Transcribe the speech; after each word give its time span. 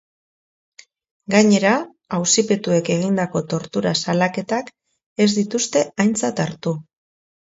Gainera, 1.33 1.73
auzipetuek 2.19 2.89
egindako 2.95 3.43
tortura 3.53 3.93
salaketak 4.05 4.71
ez 5.27 5.31
dituzte 5.35 5.85
aintzat 6.05 6.45
hartu. 6.47 6.75